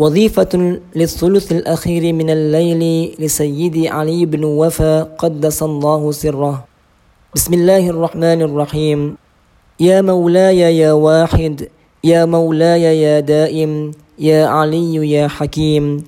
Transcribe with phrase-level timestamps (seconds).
[0.00, 2.82] وظيفة للثلث الأخير من الليل
[3.18, 6.64] لسيدي علي بن وفا قدس الله سره.
[7.34, 9.16] بسم الله الرحمن الرحيم.
[9.80, 11.68] يا مولاي يا واحد
[12.04, 16.04] يا مولاي يا دائم يا علي يا حكيم.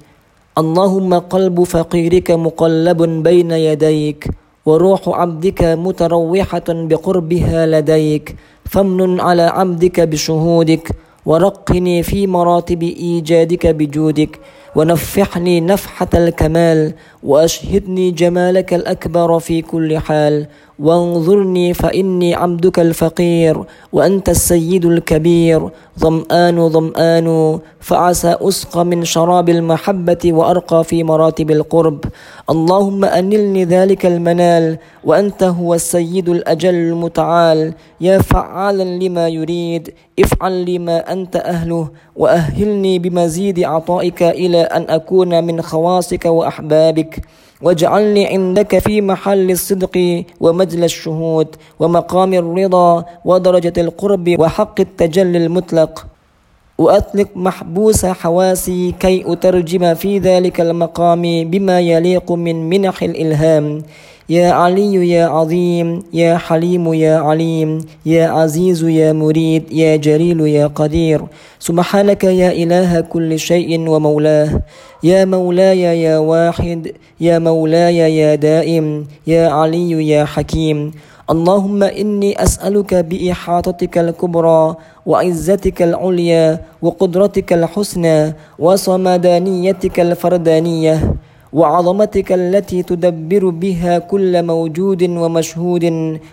[0.59, 4.29] اللهم قلب فقيرك مقلب بين يديك
[4.67, 8.37] وروح عبدك متروحة بقربها لديك.
[8.73, 10.97] فمن على عبدك بشهودك
[11.27, 14.41] ورقني في مراتب إيجادك بجودك
[14.77, 20.47] ونفحني نفحة الكمال وأشهدني جمالك الأكبر في كل حال.
[20.79, 25.69] وانظرني فإني عبدك الفقير وأنت السيد الكبير.
[25.99, 32.05] ظمآن ظمآن فعسى أسقى من شراب المحبة وأرقى في مراتب القرب.
[32.51, 37.75] اللهم أنلني ذلك المنال وأنت هو السيد الأجل المتعال.
[38.01, 41.89] يا فعالا لما يريد افعل لما أنت أهله.
[42.17, 47.21] وأهلني بمزيد عطائك إلى أن أكون من خواصك وأحبابك.
[47.63, 50.25] واجعلني عندك في محل الصدق
[50.63, 56.07] ومجل الشهود ومقام الرضا ودرجة القرب وحق التجلي المطلق.
[56.79, 63.83] وأطلق محبوس حواسي كي أترجم في ذلك المقام بما يليق من منح الإلهام.
[64.29, 70.67] يا علي يا عظيم يا حليم يا عليم يا عزيز يا مريد يا جليل يا
[70.67, 71.23] قدير.
[71.59, 74.63] سبحانك يا إله كل شيء ومولاه.
[75.05, 79.07] يا مولاي يا واحد يا مولاي يا دائم.
[79.27, 80.93] يا علي يا حكيم.
[81.33, 84.75] اللهم إني أسألك بإحاطتك الكبرى
[85.07, 91.15] وعزتك العليا وقدرتك الحسنى وصمدانيتك الفردانية
[91.53, 95.85] وعظمتك التي تدبر بها كل موجود ومشهود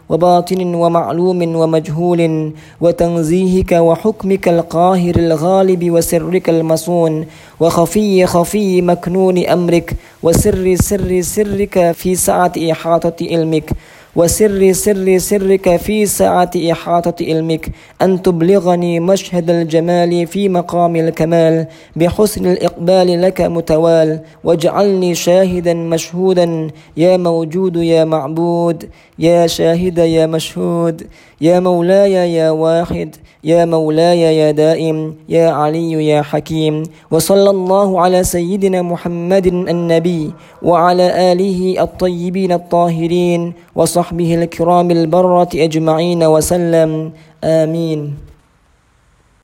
[0.09, 7.25] وباطن ومعلوم ومجهول وتنزيهك وحكمك القاهر الغالب وسرك المصون
[7.59, 13.70] وخفي خفي مكنون أمرك وسر سر سرك في سعة إحاطة علمك
[14.15, 17.70] وسر سر سرك في سعة إحاطة علمك
[18.02, 27.17] أن تبلغني مشهد الجمال في مقام الكمال بحسن الإقبال لك متوال واجعلني شاهدا مشهودا يا
[27.17, 28.89] موجود يا معبود
[29.20, 31.08] يا شاهد يا مشهود
[31.41, 38.23] يا مولاي يا واحد يا مولاي يا دائم يا علي يا حكيم وصلى الله على
[38.23, 40.31] سيدنا محمد النبي
[40.61, 43.53] وعلى آله الطيبين الطاهرين
[43.99, 47.11] وصحبه الكرام البرة أجمعين وسلم
[47.43, 48.28] آمين.